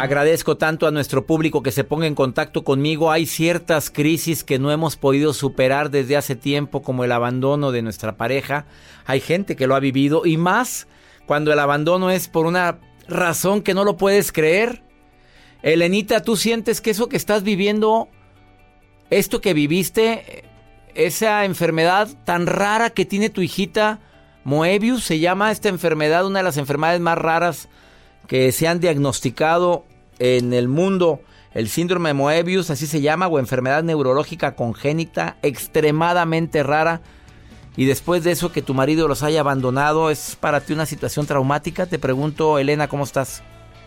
Agradezco 0.00 0.56
tanto 0.56 0.86
a 0.86 0.90
nuestro 0.90 1.26
público 1.26 1.62
que 1.62 1.72
se 1.72 1.84
ponga 1.84 2.06
en 2.06 2.14
contacto 2.14 2.64
conmigo. 2.64 3.10
Hay 3.10 3.26
ciertas 3.26 3.90
crisis 3.90 4.44
que 4.44 4.58
no 4.58 4.72
hemos 4.72 4.96
podido 4.96 5.34
superar 5.34 5.90
desde 5.90 6.16
hace 6.16 6.36
tiempo, 6.36 6.80
como 6.80 7.04
el 7.04 7.12
abandono 7.12 7.70
de 7.70 7.82
nuestra 7.82 8.16
pareja. 8.16 8.64
Hay 9.04 9.20
gente 9.20 9.56
que 9.56 9.66
lo 9.66 9.74
ha 9.74 9.78
vivido 9.78 10.24
y 10.24 10.38
más 10.38 10.88
cuando 11.26 11.52
el 11.52 11.58
abandono 11.58 12.10
es 12.10 12.28
por 12.28 12.46
una 12.46 12.78
razón 13.08 13.60
que 13.60 13.74
no 13.74 13.84
lo 13.84 13.98
puedes 13.98 14.32
creer. 14.32 14.82
Elenita, 15.60 16.22
¿tú 16.22 16.34
sientes 16.34 16.80
que 16.80 16.92
eso 16.92 17.10
que 17.10 17.18
estás 17.18 17.42
viviendo, 17.42 18.08
esto 19.10 19.42
que 19.42 19.52
viviste, 19.52 20.44
esa 20.94 21.44
enfermedad 21.44 22.08
tan 22.24 22.46
rara 22.46 22.88
que 22.88 23.04
tiene 23.04 23.28
tu 23.28 23.42
hijita, 23.42 24.00
Moebius, 24.44 25.04
se 25.04 25.18
llama 25.18 25.50
esta 25.52 25.68
enfermedad, 25.68 26.24
una 26.24 26.38
de 26.38 26.44
las 26.44 26.56
enfermedades 26.56 27.02
más 27.02 27.18
raras 27.18 27.68
que 28.26 28.50
se 28.52 28.66
han 28.66 28.80
diagnosticado 28.80 29.89
en 30.20 30.52
el 30.52 30.68
mundo 30.68 31.20
el 31.52 31.68
síndrome 31.68 32.10
de 32.10 32.14
Moebius, 32.14 32.70
así 32.70 32.86
se 32.86 33.00
llama, 33.00 33.26
o 33.26 33.38
enfermedad 33.38 33.82
neurológica 33.82 34.54
congénita 34.54 35.36
extremadamente 35.42 36.62
rara. 36.62 37.00
Y 37.76 37.86
después 37.86 38.22
de 38.22 38.30
eso 38.32 38.52
que 38.52 38.62
tu 38.62 38.74
marido 38.74 39.08
los 39.08 39.22
haya 39.22 39.40
abandonado, 39.40 40.10
¿es 40.10 40.36
para 40.36 40.60
ti 40.60 40.72
una 40.72 40.86
situación 40.86 41.26
traumática? 41.26 41.86
Te 41.86 41.98
pregunto, 41.98 42.58
Elena, 42.58 42.88
¿cómo 42.88 43.04
estás? 43.04 43.42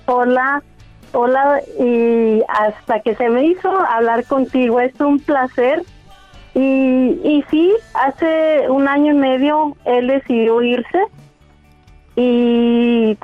Hola, 0.08 0.62
hola, 1.14 1.62
y 1.80 2.42
hasta 2.50 3.00
que 3.02 3.16
se 3.16 3.30
me 3.30 3.45
hizo 3.45 3.70
hablar 3.70 4.25
contigo, 4.25 4.81
es 4.81 5.00
un 5.00 5.20
placer. 5.20 5.84
Y, 6.56 6.59
y 6.59 7.45
sí, 7.50 7.73
hace 7.94 8.70
un 8.70 8.88
año 8.88 9.14
y 9.14 9.18
medio 9.18 9.75
él 9.86 10.08
decidió 10.08 10.62
irse 10.62 11.00
y 12.16 13.18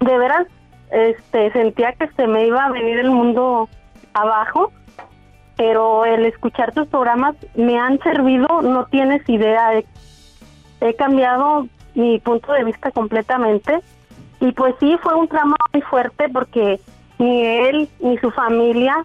de 0.00 0.18
veras 0.18 0.46
este 0.90 1.50
sentía 1.52 1.92
que 1.92 2.08
se 2.08 2.26
me 2.26 2.46
iba 2.46 2.64
a 2.64 2.70
venir 2.70 2.98
el 2.98 3.10
mundo 3.10 3.68
abajo, 4.12 4.72
pero 5.56 6.04
el 6.04 6.24
escuchar 6.26 6.72
tus 6.72 6.88
programas 6.88 7.36
me 7.54 7.78
han 7.78 7.98
servido, 8.00 8.62
no 8.62 8.86
tienes 8.86 9.28
idea, 9.28 9.82
he, 10.80 10.94
cambiado 10.94 11.66
mi 11.94 12.18
punto 12.18 12.52
de 12.52 12.64
vista 12.64 12.90
completamente 12.90 13.80
y 14.40 14.52
pues 14.52 14.74
sí 14.80 14.96
fue 15.02 15.14
un 15.14 15.28
tramo 15.28 15.56
muy 15.72 15.80
fuerte 15.82 16.28
porque 16.28 16.78
ni 17.18 17.46
él 17.46 17.88
ni 18.00 18.18
su 18.18 18.30
familia 18.30 19.04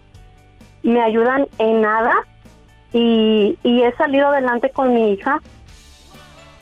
me 0.82 1.00
ayudan 1.00 1.46
en 1.58 1.80
nada 1.80 2.12
y, 2.92 3.58
y 3.62 3.82
he 3.82 3.94
salido 3.96 4.28
adelante 4.28 4.70
con 4.70 4.92
mi 4.92 5.12
hija. 5.12 5.40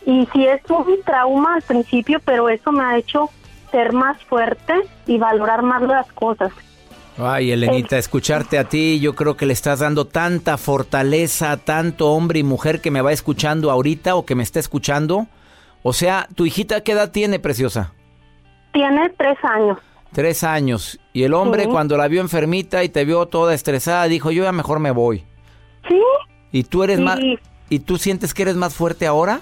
Y 0.06 0.26
sí 0.32 0.46
es 0.46 0.62
un 0.70 1.02
trauma 1.04 1.56
al 1.56 1.62
principio, 1.62 2.20
pero 2.24 2.48
eso 2.48 2.72
me 2.72 2.84
ha 2.84 2.96
hecho 2.96 3.30
ser 3.70 3.92
más 3.92 4.22
fuerte 4.24 4.74
y 5.06 5.18
valorar 5.18 5.62
más 5.62 5.82
las 5.82 6.10
cosas. 6.12 6.52
Ay, 7.18 7.50
Elenita, 7.50 7.98
escucharte 7.98 8.58
a 8.58 8.64
ti, 8.64 9.00
yo 9.00 9.16
creo 9.16 9.36
que 9.36 9.44
le 9.44 9.52
estás 9.52 9.80
dando 9.80 10.06
tanta 10.06 10.56
fortaleza 10.56 11.50
a 11.50 11.56
tanto 11.56 12.12
hombre 12.12 12.38
y 12.38 12.44
mujer 12.44 12.80
que 12.80 12.92
me 12.92 13.00
va 13.00 13.12
escuchando 13.12 13.72
ahorita 13.72 14.14
o 14.14 14.24
que 14.24 14.36
me 14.36 14.44
está 14.44 14.60
escuchando. 14.60 15.26
O 15.82 15.92
sea, 15.92 16.28
¿tu 16.36 16.46
hijita 16.46 16.82
qué 16.82 16.92
edad 16.92 17.10
tiene, 17.10 17.40
preciosa? 17.40 17.92
Tiene 18.72 19.10
tres 19.10 19.36
años. 19.42 19.78
Tres 20.12 20.44
años. 20.44 21.00
Y 21.12 21.24
el 21.24 21.34
hombre 21.34 21.66
cuando 21.66 21.96
la 21.96 22.06
vio 22.06 22.20
enfermita 22.20 22.84
y 22.84 22.88
te 22.88 23.04
vio 23.04 23.26
toda 23.26 23.52
estresada, 23.52 24.04
dijo, 24.04 24.30
yo 24.30 24.44
ya 24.44 24.52
mejor 24.52 24.78
me 24.78 24.92
voy. 24.92 25.24
Sí. 25.88 26.00
¿Y 26.52 26.64
tú 26.64 26.84
eres 26.84 27.00
más... 27.00 27.18
¿Y 27.70 27.80
tú 27.80 27.98
sientes 27.98 28.32
que 28.32 28.42
eres 28.42 28.56
más 28.56 28.74
fuerte 28.74 29.06
ahora? 29.06 29.40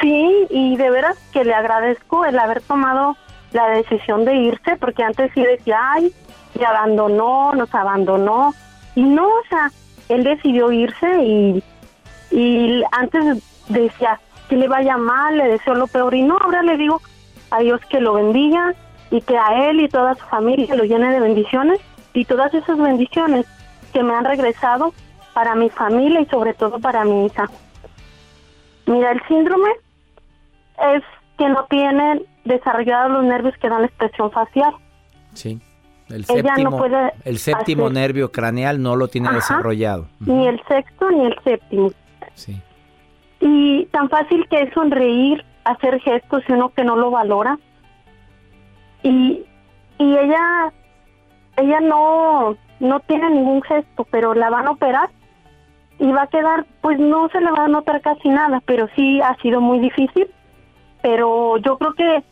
Sí, 0.00 0.46
y 0.50 0.76
de 0.76 0.90
veras 0.90 1.18
que 1.32 1.44
le 1.44 1.52
agradezco 1.52 2.24
el 2.24 2.38
haber 2.38 2.62
tomado 2.62 3.16
la 3.52 3.68
decisión 3.68 4.24
de 4.24 4.34
irse, 4.34 4.76
porque 4.76 5.02
antes 5.02 5.30
sí 5.34 5.42
decía, 5.42 5.78
ay, 5.80 6.12
y 6.58 6.64
abandonó, 6.64 7.52
nos 7.54 7.74
abandonó. 7.74 8.54
Y 8.94 9.02
no, 9.02 9.26
o 9.26 9.42
sea, 9.48 9.70
él 10.08 10.24
decidió 10.24 10.70
irse 10.72 11.22
y, 11.22 11.62
y 12.30 12.82
antes 12.92 13.42
decía 13.68 14.20
que 14.48 14.56
le 14.56 14.68
vaya 14.68 14.96
mal, 14.96 15.36
le 15.36 15.48
deseo 15.48 15.74
lo 15.74 15.86
peor. 15.86 16.14
Y 16.14 16.22
no, 16.22 16.36
ahora 16.38 16.62
le 16.62 16.76
digo 16.76 17.00
a 17.50 17.60
Dios 17.60 17.80
que 17.88 18.00
lo 18.00 18.14
bendiga 18.14 18.74
y 19.10 19.20
que 19.20 19.36
a 19.36 19.68
él 19.68 19.80
y 19.80 19.88
toda 19.88 20.14
su 20.14 20.24
familia 20.26 20.74
lo 20.74 20.84
llene 20.84 21.12
de 21.12 21.20
bendiciones 21.20 21.80
y 22.14 22.24
todas 22.24 22.52
esas 22.54 22.78
bendiciones 22.78 23.46
que 23.92 24.02
me 24.02 24.14
han 24.14 24.24
regresado 24.24 24.92
para 25.34 25.54
mi 25.54 25.70
familia 25.70 26.20
y 26.20 26.26
sobre 26.26 26.54
todo 26.54 26.78
para 26.78 27.04
mi 27.04 27.26
hija. 27.26 27.48
Mira, 28.86 29.12
el 29.12 29.22
síndrome 29.26 29.70
es 30.94 31.02
que 31.38 31.48
no 31.48 31.64
tienen 31.68 32.22
desarrollados 32.44 33.12
los 33.12 33.24
nervios 33.24 33.54
que 33.58 33.68
dan 33.68 33.84
expresión 33.84 34.30
facial. 34.30 34.74
Sí. 35.34 35.60
El 36.08 36.26
séptimo, 36.26 36.84
el 37.24 37.38
séptimo 37.38 37.88
nervio 37.88 38.30
craneal 38.32 38.82
no 38.82 38.96
lo 38.96 39.08
tiene 39.08 39.32
desarrollado. 39.32 40.08
Ni 40.20 40.46
el 40.46 40.60
sexto 40.68 41.10
ni 41.10 41.24
el 41.24 41.38
séptimo. 41.42 41.90
Sí. 42.34 42.60
Y 43.40 43.86
tan 43.86 44.10
fácil 44.10 44.46
que 44.48 44.62
es 44.62 44.74
sonreír, 44.74 45.42
hacer 45.64 46.00
gestos 46.00 46.42
y 46.48 46.52
uno 46.52 46.68
que 46.70 46.84
no 46.84 46.96
lo 46.96 47.10
valora. 47.10 47.58
Y, 49.02 49.42
y 49.98 50.16
ella, 50.18 50.72
ella 51.56 51.80
no, 51.80 52.56
no 52.80 53.00
tiene 53.00 53.30
ningún 53.30 53.62
gesto, 53.62 54.06
pero 54.10 54.34
la 54.34 54.50
van 54.50 54.66
a 54.66 54.72
operar 54.72 55.08
y 55.98 56.10
va 56.10 56.22
a 56.22 56.26
quedar, 56.26 56.66
pues 56.80 56.98
no 56.98 57.28
se 57.28 57.40
le 57.40 57.50
va 57.52 57.64
a 57.64 57.68
notar 57.68 58.00
casi 58.00 58.28
nada, 58.28 58.60
pero 58.66 58.88
sí 58.96 59.20
ha 59.22 59.36
sido 59.36 59.60
muy 59.60 59.78
difícil. 59.78 60.28
Pero 61.02 61.58
yo 61.58 61.78
creo 61.78 61.94
que 61.94 62.24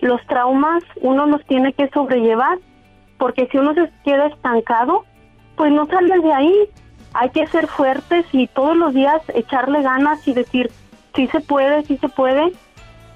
los 0.00 0.24
traumas 0.26 0.82
uno 1.00 1.26
los 1.26 1.44
tiene 1.46 1.72
que 1.72 1.88
sobrellevar, 1.88 2.58
porque 3.18 3.48
si 3.50 3.58
uno 3.58 3.72
se 3.74 3.90
queda 4.04 4.26
estancado, 4.26 5.04
pues 5.56 5.72
no 5.72 5.86
sale 5.86 6.18
de 6.20 6.32
ahí. 6.32 6.68
Hay 7.14 7.30
que 7.30 7.46
ser 7.46 7.66
fuertes 7.66 8.26
y 8.32 8.46
todos 8.48 8.76
los 8.76 8.92
días 8.92 9.22
echarle 9.34 9.82
ganas 9.82 10.26
y 10.28 10.34
decir, 10.34 10.70
sí 11.14 11.26
se 11.28 11.40
puede, 11.40 11.82
sí 11.84 11.96
se 11.96 12.08
puede. 12.08 12.52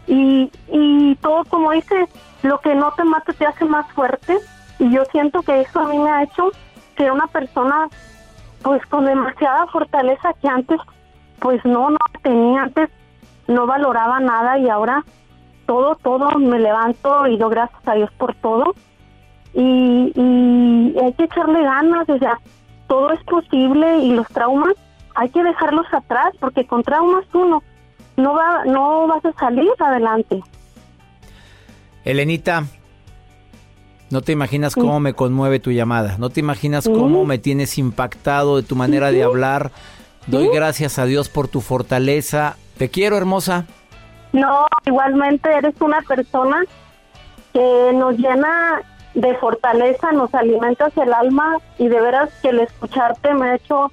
Y, 0.06 0.50
y 0.72 1.16
todo 1.16 1.44
como 1.44 1.72
dice, 1.72 2.06
lo 2.42 2.58
que 2.60 2.74
no 2.74 2.92
te 2.92 3.04
mata 3.04 3.32
te 3.32 3.44
hace 3.44 3.64
más 3.66 3.90
fuerte. 3.92 4.38
Y 4.78 4.90
yo 4.90 5.04
siento 5.06 5.42
que 5.42 5.60
eso 5.60 5.80
a 5.80 5.88
mí 5.88 5.98
me 5.98 6.10
ha 6.10 6.22
hecho 6.22 6.50
ser 6.96 7.12
una 7.12 7.26
persona 7.26 7.88
pues 8.62 8.84
con 8.86 9.06
demasiada 9.06 9.66
fortaleza 9.66 10.32
que 10.40 10.48
antes 10.48 10.80
pues 11.40 11.64
no, 11.64 11.90
no 11.90 11.98
tenía, 12.22 12.62
antes 12.62 12.90
no 13.50 13.66
valoraba 13.66 14.20
nada 14.20 14.58
y 14.58 14.68
ahora 14.68 15.04
todo, 15.66 15.96
todo, 15.96 16.38
me 16.38 16.58
levanto 16.58 17.26
y 17.26 17.36
doy 17.36 17.50
gracias 17.50 17.86
a 17.86 17.94
Dios 17.94 18.10
por 18.18 18.34
todo. 18.34 18.74
Y, 19.52 20.12
y 20.14 20.98
hay 20.98 21.12
que 21.14 21.24
echarle 21.24 21.62
ganas, 21.62 22.08
o 22.08 22.18
sea, 22.18 22.38
todo 22.86 23.12
es 23.12 23.22
posible 23.24 23.98
y 23.98 24.12
los 24.12 24.26
traumas 24.28 24.74
hay 25.14 25.28
que 25.28 25.42
dejarlos 25.42 25.86
atrás 25.92 26.34
porque 26.40 26.66
con 26.66 26.82
traumas 26.82 27.24
uno 27.32 27.62
no 28.16 28.34
va 28.34 28.64
no 28.64 29.06
vas 29.06 29.24
a 29.24 29.32
salir 29.32 29.70
adelante. 29.78 30.40
Elenita, 32.04 32.64
no 34.10 34.22
te 34.22 34.32
imaginas 34.32 34.74
cómo 34.74 34.98
me 35.00 35.14
conmueve 35.14 35.60
tu 35.60 35.70
llamada, 35.70 36.16
no 36.18 36.30
te 36.30 36.40
imaginas 36.40 36.88
cómo 36.88 37.24
me 37.24 37.38
tienes 37.38 37.78
impactado 37.78 38.56
de 38.56 38.62
tu 38.62 38.76
manera 38.76 39.12
de 39.12 39.22
hablar. 39.22 39.70
Doy 40.26 40.48
gracias 40.52 40.98
a 40.98 41.06
Dios 41.06 41.28
por 41.28 41.48
tu 41.48 41.60
fortaleza. 41.60 42.56
Te 42.80 42.88
quiero, 42.88 43.18
hermosa. 43.18 43.66
No, 44.32 44.66
igualmente 44.86 45.52
eres 45.52 45.74
una 45.82 46.00
persona 46.00 46.64
que 47.52 47.90
nos 47.92 48.16
llena 48.16 48.80
de 49.12 49.34
fortaleza, 49.34 50.12
nos 50.12 50.34
alimentas 50.34 50.96
el 50.96 51.12
alma 51.12 51.58
y 51.76 51.88
de 51.88 52.00
veras 52.00 52.30
que 52.40 52.48
el 52.48 52.60
escucharte 52.60 53.34
me 53.34 53.50
ha 53.50 53.54
hecho 53.56 53.92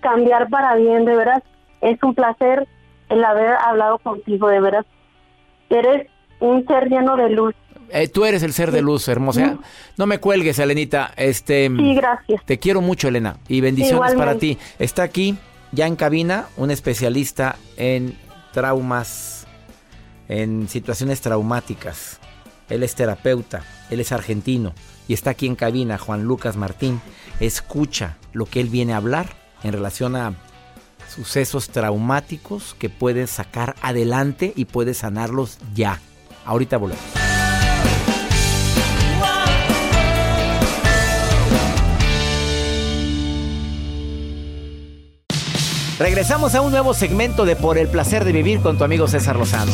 cambiar 0.00 0.48
para 0.48 0.74
bien, 0.74 1.04
de 1.04 1.14
veras 1.14 1.44
es 1.80 2.02
un 2.02 2.12
placer 2.12 2.66
el 3.08 3.24
haber 3.24 3.52
hablado 3.52 3.98
contigo, 3.98 4.48
de 4.48 4.58
veras. 4.58 4.86
Eres 5.70 6.08
un 6.40 6.66
ser 6.66 6.88
lleno 6.88 7.16
de 7.16 7.30
luz. 7.30 7.54
Eh, 7.90 8.08
tú 8.08 8.24
eres 8.24 8.42
el 8.42 8.52
ser 8.52 8.72
de 8.72 8.82
luz, 8.82 9.06
hermosa. 9.06 9.58
No 9.96 10.06
me 10.06 10.18
cuelgues, 10.18 10.58
Elenita. 10.58 11.12
Este, 11.16 11.68
sí, 11.68 11.94
gracias. 11.94 12.44
Te 12.44 12.58
quiero 12.58 12.80
mucho, 12.80 13.06
Elena, 13.06 13.36
y 13.46 13.60
bendiciones 13.60 14.14
para 14.14 14.34
ti. 14.34 14.58
Está 14.80 15.04
aquí, 15.04 15.38
ya 15.70 15.86
en 15.86 15.94
cabina, 15.94 16.46
un 16.56 16.72
especialista 16.72 17.54
en 17.76 18.23
traumas 18.54 19.46
en 20.28 20.68
situaciones 20.68 21.20
traumáticas. 21.20 22.18
Él 22.70 22.82
es 22.82 22.94
terapeuta, 22.94 23.62
él 23.90 24.00
es 24.00 24.12
argentino 24.12 24.72
y 25.06 25.12
está 25.12 25.30
aquí 25.30 25.46
en 25.46 25.56
cabina, 25.56 25.98
Juan 25.98 26.24
Lucas 26.24 26.56
Martín. 26.56 27.02
Escucha 27.40 28.16
lo 28.32 28.46
que 28.46 28.60
él 28.60 28.68
viene 28.68 28.94
a 28.94 28.98
hablar 28.98 29.28
en 29.62 29.72
relación 29.72 30.16
a 30.16 30.34
sucesos 31.14 31.68
traumáticos 31.68 32.74
que 32.78 32.88
puedes 32.88 33.30
sacar 33.30 33.74
adelante 33.82 34.54
y 34.56 34.64
puedes 34.64 34.98
sanarlos 34.98 35.58
ya. 35.74 36.00
Ahorita 36.46 36.78
volvemos. 36.78 37.23
Regresamos 45.98 46.56
a 46.56 46.60
un 46.60 46.72
nuevo 46.72 46.92
segmento 46.92 47.44
de 47.44 47.54
Por 47.54 47.78
el 47.78 47.86
placer 47.86 48.24
de 48.24 48.32
vivir 48.32 48.58
con 48.58 48.76
tu 48.76 48.82
amigo 48.82 49.06
César 49.06 49.36
Lozano. 49.36 49.70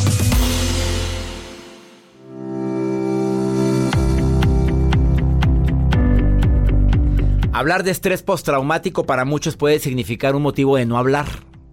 Hablar 7.51 7.83
de 7.83 7.89
estrés 7.89 8.21
postraumático 8.21 9.05
para 9.07 9.25
muchos 9.25 9.57
puede 9.57 9.79
significar 9.79 10.35
un 10.35 10.43
motivo 10.43 10.77
de 10.77 10.85
no 10.85 10.99
hablar. 10.99 11.25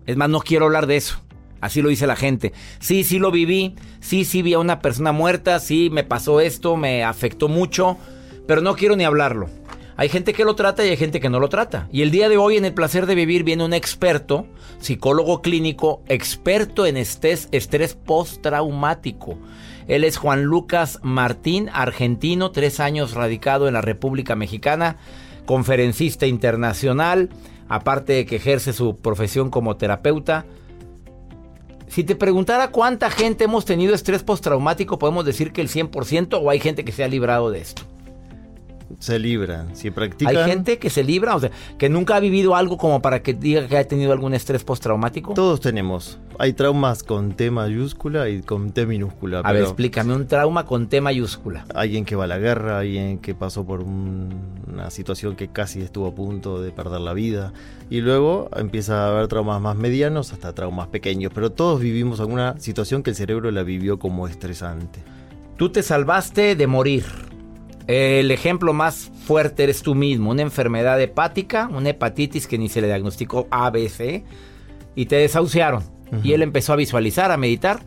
Es 0.07 0.17
más, 0.17 0.31
no 0.31 0.41
quiero 0.41 0.65
hablar 0.65 0.87
de 0.87 0.97
eso. 0.97 1.21
Así 1.61 1.83
lo 1.83 1.91
dice 1.91 2.07
la 2.07 2.17
gente. 2.17 2.55
Sí, 2.81 3.05
sí 3.05 3.19
lo 3.19 3.31
viví. 3.31 3.77
Sí, 4.01 4.25
sí 4.25 4.41
vi 4.41 4.55
a 4.55 4.61
una 4.61 4.81
persona 4.81 5.13
muerta. 5.13 5.61
Sí, 5.61 5.91
me 5.93 6.05
pasó 6.05 6.41
esto, 6.41 6.77
me 6.77 7.05
afectó 7.05 7.49
mucho. 7.49 7.99
Pero 8.47 8.63
no 8.63 8.77
quiero 8.77 8.97
ni 8.97 9.05
hablarlo. 9.05 9.51
Hay 9.99 10.09
gente 10.09 10.33
que 10.33 10.45
lo 10.45 10.55
trata 10.55 10.87
y 10.87 10.91
hay 10.91 10.97
gente 10.97 11.19
que 11.19 11.29
no 11.29 11.41
lo 11.41 11.49
trata. 11.49 11.89
Y 11.91 12.03
el 12.03 12.13
día 12.13 12.29
de 12.29 12.37
hoy 12.37 12.57
en 12.57 12.65
el 12.65 12.73
placer 12.73 13.05
de 13.07 13.17
vivir 13.17 13.43
viene 13.43 13.65
un 13.65 13.73
experto, 13.73 14.47
psicólogo 14.79 15.43
clínico, 15.43 16.05
experto 16.07 16.87
en 16.87 16.97
estrés, 16.97 17.49
estrés 17.51 17.95
postraumático. 17.95 19.37
Él 19.89 20.05
es 20.05 20.17
Juan 20.17 20.45
Lucas 20.45 21.01
Martín, 21.03 21.69
argentino, 21.73 22.53
tres 22.53 22.79
años 22.79 23.15
radicado 23.15 23.67
en 23.67 23.75
la 23.75 23.81
República 23.81 24.37
Mexicana, 24.37 24.99
conferencista 25.47 26.27
internacional, 26.27 27.31
aparte 27.69 28.13
de 28.13 28.25
que 28.25 28.37
ejerce 28.37 28.73
su 28.73 28.99
profesión 28.99 29.51
como 29.51 29.79
terapeuta. 29.79 30.47
Si 31.89 32.05
te 32.05 32.15
preguntara 32.15 32.71
cuánta 32.71 33.11
gente 33.11 33.43
hemos 33.43 33.65
tenido 33.65 33.97
estrés 33.97 34.23
postraumático, 34.23 35.01
podemos 35.01 35.25
decir 35.25 35.51
que 35.51 35.61
el 35.61 35.69
100% 35.69 36.39
o 36.41 36.51
hay 36.51 36.61
gente 36.61 36.85
que 36.85 36.93
se 36.93 37.03
ha 37.03 37.09
librado 37.09 37.51
de 37.51 37.63
esto 37.63 37.83
se 38.99 39.19
libran, 39.19 39.77
si 39.77 39.91
practican. 39.91 40.37
Hay 40.37 40.45
gente 40.51 40.79
que 40.79 40.91
se 40.91 41.05
libra, 41.05 41.37
o 41.37 41.41
sea, 41.41 41.51
que 41.79 41.89
nunca 41.89 42.17
ha 42.17 42.21
vivido 42.21 42.57
algo 42.57 42.79
como 42.79 43.01
para 43.03 43.23
que 43.23 43.35
diga 43.35 43.67
que 43.67 43.77
ha 43.77 43.85
tenido 43.87 44.13
algún 44.13 44.35
estrés 44.35 44.65
postraumático. 44.65 45.35
Todos 45.35 45.61
tenemos. 45.61 46.19
Hay 46.39 46.53
traumas 46.53 47.03
con 47.03 47.33
T 47.33 47.51
mayúscula 47.51 48.29
y 48.29 48.43
con 48.43 48.71
T 48.71 48.87
minúscula. 48.87 49.41
A 49.41 49.53
ver, 49.53 49.63
explícame 49.63 50.15
un 50.15 50.27
trauma 50.27 50.65
con 50.67 50.89
T 50.89 51.01
mayúscula. 51.01 51.67
Alguien 51.75 52.05
que 52.05 52.17
va 52.17 52.25
a 52.25 52.27
la 52.29 52.39
guerra, 52.39 52.79
alguien 52.79 53.19
que 53.19 53.35
pasó 53.35 53.67
por 53.67 53.81
una 53.81 54.91
situación 54.91 55.37
que 55.37 55.49
casi 55.49 55.81
estuvo 55.81 56.07
a 56.07 56.15
punto 56.15 56.63
de 56.63 56.71
perder 56.71 57.01
la 57.01 57.13
vida. 57.13 57.53
Y 57.91 58.01
luego 58.01 58.49
empieza 58.57 59.05
a 59.05 59.11
haber 59.11 59.29
traumas 59.29 59.61
más 59.61 59.77
medianos 59.77 60.33
hasta 60.33 60.53
traumas 60.55 60.89
pequeños. 60.89 61.33
Pero 61.35 61.51
todos 61.51 61.81
vivimos 61.81 62.21
alguna 62.21 62.59
situación 62.59 63.03
que 63.03 63.11
el 63.11 63.17
cerebro 63.17 63.51
la 63.51 63.63
vivió 63.65 63.99
como 63.99 64.29
estresante. 64.29 65.01
Tú 65.57 65.71
te 65.71 65.83
salvaste 65.83 66.55
de 66.55 66.67
morir 66.69 67.28
el 67.89 68.31
ejemplo 68.31 68.75
más 68.75 69.11
fuerte 69.25 69.65
eres 69.65 69.83
tú 69.83 69.95
mismo, 69.95 70.31
una 70.31 70.43
enfermedad 70.43 71.01
hepática, 71.01 71.69
una 71.73 71.89
hepatitis 71.89 72.47
que 72.47 72.59
ni 72.59 72.69
se 72.69 72.83
le 72.83 72.87
diagnosticó 72.87 73.49
ABC 73.51 74.25
y 74.95 75.07
te 75.07 75.17
desahuciaron. 75.17 75.83
Y 76.23 76.33
él 76.33 76.43
empezó 76.43 76.75
a 76.75 76.77
visualizar, 76.77 77.31
a 77.33 77.37
meditar. 77.37 77.81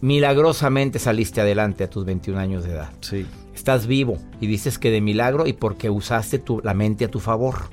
Milagrosamente 0.00 0.98
saliste 0.98 1.40
adelante 1.40 1.84
a 1.84 1.90
tus 1.90 2.04
21 2.04 2.38
años 2.38 2.64
de 2.64 2.72
edad. 2.72 2.90
Sí. 3.00 3.26
Estás 3.60 3.86
vivo 3.86 4.16
y 4.40 4.46
dices 4.46 4.78
que 4.78 4.90
de 4.90 5.02
milagro 5.02 5.46
y 5.46 5.52
porque 5.52 5.90
usaste 5.90 6.38
tu, 6.38 6.62
la 6.64 6.72
mente 6.72 7.04
a 7.04 7.10
tu 7.10 7.20
favor. 7.20 7.68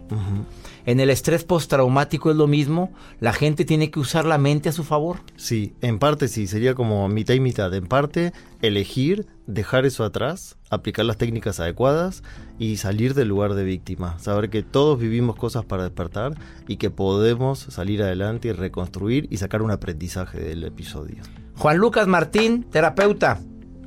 En 0.86 1.00
el 1.00 1.10
estrés 1.10 1.46
postraumático 1.46 2.30
es 2.30 2.36
lo 2.36 2.46
mismo, 2.46 2.92
la 3.22 3.32
gente 3.32 3.64
tiene 3.64 3.90
que 3.90 4.02
usar 4.02 4.26
la 4.26 4.38
mente 4.38 4.68
a 4.68 4.74
su 4.74 4.84
favor. 4.84 5.20
Sí, 5.38 5.76
en 5.80 5.98
parte 5.98 6.28
sí, 6.28 6.46
sería 6.46 6.76
como 6.76 7.08
mitad 7.08 7.36
y 7.36 7.40
mitad. 7.40 7.74
En 7.74 7.88
parte, 7.88 8.34
elegir, 8.62 9.28
dejar 9.46 9.86
eso 9.86 10.04
atrás, 10.04 10.58
aplicar 10.70 11.06
las 11.06 11.16
técnicas 11.16 11.62
adecuadas 11.62 12.22
y 12.60 12.76
salir 12.76 13.14
del 13.14 13.30
lugar 13.30 13.54
de 13.54 13.64
víctima. 13.64 14.20
Saber 14.20 14.50
que 14.50 14.64
todos 14.64 15.00
vivimos 15.00 15.38
cosas 15.38 15.64
para 15.64 15.84
despertar 15.84 16.34
y 16.68 16.76
que 16.76 16.90
podemos 16.90 17.60
salir 17.60 18.04
adelante 18.04 18.50
y 18.50 18.52
reconstruir 18.52 19.26
y 19.32 19.38
sacar 19.38 19.62
un 19.62 19.72
aprendizaje 19.72 20.38
del 20.38 20.66
episodio. 20.66 21.24
Juan 21.56 21.78
Lucas 21.78 22.08
Martín, 22.08 22.66
terapeuta. 22.66 23.40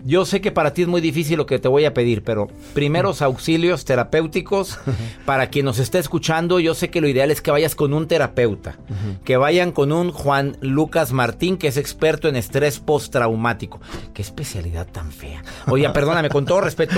Yo 0.04 0.24
sé 0.24 0.40
que 0.40 0.52
para 0.52 0.72
ti 0.72 0.82
es 0.82 0.88
muy 0.88 1.00
difícil 1.00 1.36
lo 1.36 1.46
que 1.46 1.58
te 1.58 1.68
voy 1.68 1.84
a 1.84 1.94
pedir, 1.94 2.22
pero 2.22 2.48
primeros 2.74 3.22
auxilios 3.22 3.84
terapéuticos 3.84 4.78
para 5.24 5.48
quien 5.48 5.64
nos 5.64 5.78
está 5.78 5.98
escuchando, 5.98 6.60
yo 6.60 6.74
sé 6.74 6.90
que 6.90 7.00
lo 7.00 7.08
ideal 7.08 7.30
es 7.30 7.42
que 7.42 7.50
vayas 7.50 7.74
con 7.74 7.92
un 7.92 8.08
terapeuta, 8.08 8.78
que 9.24 9.36
vayan 9.36 9.72
con 9.72 9.92
un 9.92 10.10
Juan 10.10 10.56
Lucas 10.60 11.12
Martín, 11.12 11.56
que 11.56 11.68
es 11.68 11.76
experto 11.76 12.28
en 12.28 12.36
estrés 12.36 12.78
postraumático. 12.78 13.80
Qué 14.14 14.22
especialidad 14.22 14.86
tan 14.86 15.12
fea. 15.12 15.42
Oye, 15.66 15.88
perdóname, 15.94 16.28
con 16.28 16.44
todo 16.44 16.60
respeto, 16.60 16.96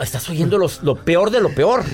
estás 0.00 0.28
oyendo 0.28 0.58
lo 0.58 0.94
peor 0.96 1.30
de 1.30 1.40
lo 1.40 1.50
peor. 1.50 1.84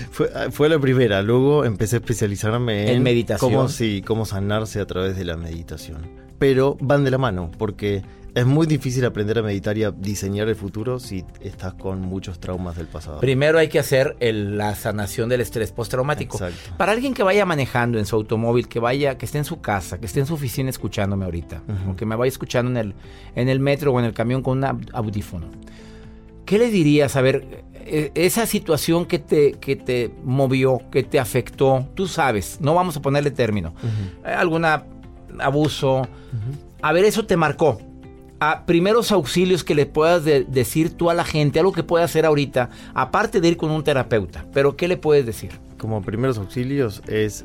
Fue, 0.50 0.68
la 0.68 0.78
primera, 0.78 1.22
luego 1.22 1.64
empecé 1.64 1.96
a 1.96 1.98
especializarme 1.98 2.92
en, 2.92 3.02
meditación. 3.02 3.52
Cómo, 3.52 3.68
sí, 3.68 4.02
cómo 4.06 4.24
sanarse 4.24 4.80
a 4.80 4.86
través 4.86 5.16
de 5.16 5.24
la 5.24 5.36
meditación. 5.36 6.24
Pero 6.38 6.76
van 6.80 7.04
de 7.04 7.10
la 7.10 7.18
mano, 7.18 7.50
porque 7.58 8.02
es 8.34 8.46
muy 8.46 8.66
difícil 8.66 9.04
aprender 9.04 9.38
a 9.38 9.42
meditar 9.42 9.78
y 9.78 9.84
a 9.84 9.92
diseñar 9.92 10.48
el 10.48 10.56
futuro 10.56 10.98
si 10.98 11.24
estás 11.40 11.74
con 11.74 12.00
muchos 12.00 12.40
traumas 12.40 12.76
del 12.76 12.86
pasado. 12.86 13.20
Primero 13.20 13.58
hay 13.58 13.68
que 13.68 13.78
hacer 13.78 14.16
la 14.20 14.74
sanación 14.74 15.28
del 15.28 15.40
estrés 15.40 15.70
postraumático. 15.70 16.40
Para 16.76 16.92
alguien 16.92 17.14
que 17.14 17.22
vaya 17.22 17.46
manejando 17.46 17.98
en 17.98 18.06
su 18.06 18.16
automóvil, 18.16 18.66
que 18.66 18.80
vaya, 18.80 19.16
que 19.16 19.26
esté 19.26 19.38
en 19.38 19.44
su 19.44 19.60
casa, 19.60 19.98
que 19.98 20.06
esté 20.06 20.18
en 20.18 20.26
su 20.26 20.34
oficina 20.34 20.68
escuchándome 20.68 21.24
ahorita, 21.24 21.62
o 21.88 21.94
que 21.94 22.06
me 22.06 22.16
vaya 22.16 22.28
escuchando 22.28 22.72
en 22.72 22.76
el, 22.76 22.94
en 23.36 23.48
el 23.48 23.60
metro 23.60 23.92
o 23.92 24.00
en 24.00 24.06
el 24.06 24.12
camión 24.12 24.42
con 24.42 24.58
un 24.58 24.64
audífono. 24.92 25.46
¿Qué 26.44 26.58
le 26.58 26.70
dirías? 26.70 27.14
A 27.14 27.22
ver, 27.22 27.64
e, 27.72 28.10
esa 28.16 28.46
situación 28.46 29.06
que 29.06 29.20
te, 29.20 29.52
que 29.52 29.76
te 29.76 30.12
movió, 30.24 30.80
que 30.90 31.04
te 31.04 31.20
afectó, 31.20 31.88
tú 31.94 32.08
sabes, 32.08 32.58
no 32.60 32.74
vamos 32.74 32.96
a 32.96 33.02
ponerle 33.02 33.30
término. 33.30 33.74
Algún 34.24 34.64
abuso. 35.38 36.08
A 36.82 36.92
ver, 36.92 37.04
eso 37.04 37.24
te 37.24 37.36
marcó 37.36 37.78
a 38.40 38.66
primeros 38.66 39.12
auxilios 39.12 39.64
que 39.64 39.74
le 39.74 39.86
puedas 39.86 40.24
decir 40.24 40.90
tú 40.90 41.10
a 41.10 41.14
la 41.14 41.24
gente, 41.24 41.58
algo 41.58 41.72
que 41.72 41.82
pueda 41.82 42.04
hacer 42.04 42.26
ahorita, 42.26 42.70
aparte 42.92 43.40
de 43.40 43.48
ir 43.48 43.56
con 43.56 43.70
un 43.70 43.84
terapeuta, 43.84 44.46
pero 44.52 44.76
¿qué 44.76 44.88
le 44.88 44.96
puedes 44.96 45.24
decir? 45.24 45.52
Como 45.78 46.02
primeros 46.02 46.38
auxilios 46.38 47.02
es 47.06 47.44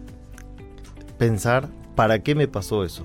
pensar, 1.17 1.69
¿para 1.95 2.19
qué 2.19 2.35
me 2.35 2.47
pasó 2.47 2.83
eso? 2.83 3.03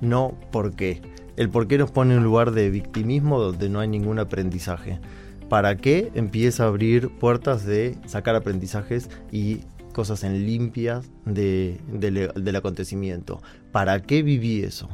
No 0.00 0.38
por 0.52 0.74
qué. 0.74 1.02
El 1.36 1.50
por 1.50 1.66
qué 1.66 1.78
nos 1.78 1.90
pone 1.90 2.12
en 2.12 2.18
un 2.18 2.24
lugar 2.24 2.52
de 2.52 2.70
victimismo 2.70 3.40
donde 3.40 3.68
no 3.68 3.80
hay 3.80 3.88
ningún 3.88 4.18
aprendizaje. 4.18 5.00
¿Para 5.48 5.76
qué 5.76 6.10
empieza 6.14 6.64
a 6.64 6.68
abrir 6.68 7.10
puertas 7.10 7.64
de 7.64 7.96
sacar 8.06 8.36
aprendizajes 8.36 9.10
y 9.32 9.60
cosas 9.92 10.24
en 10.24 10.46
limpias 10.46 11.10
del 11.24 12.56
acontecimiento? 12.56 13.42
¿Para 13.72 14.02
qué 14.02 14.22
viví 14.22 14.62
eso? 14.62 14.88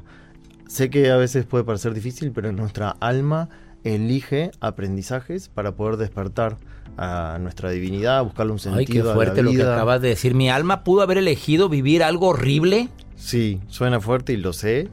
Sé 0.71 0.89
que 0.89 1.11
a 1.11 1.17
veces 1.17 1.47
puede 1.47 1.65
parecer 1.65 1.95
difícil, 1.95 2.31
pero 2.31 2.53
nuestra 2.53 2.91
alma 3.01 3.49
elige 3.83 4.53
aprendizajes 4.61 5.49
para 5.49 5.75
poder 5.75 5.97
despertar 5.97 6.59
a 6.97 7.39
nuestra 7.41 7.71
divinidad, 7.71 8.23
buscarle 8.23 8.53
un 8.53 8.61
sentido. 8.61 8.79
Ay, 8.79 8.87
qué 8.87 9.03
fuerte 9.03 9.43
lo 9.43 9.51
que 9.51 9.63
acabas 9.63 10.01
de 10.01 10.11
decir. 10.11 10.37
¿Mi 10.37 10.49
alma 10.49 10.85
pudo 10.85 11.03
haber 11.03 11.19
elegido 11.19 11.69
vivir 11.69 12.05
algo 12.05 12.29
horrible? 12.29 12.89
Sí, 13.17 13.61
suena 13.67 14.01
fuerte 14.01 14.33
y 14.33 14.37
lo 14.37 14.53
sé. 14.53 14.89